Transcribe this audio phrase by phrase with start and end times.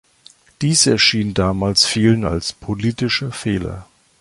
[0.63, 3.85] Dies erschien damals vielen als politischer Fehler.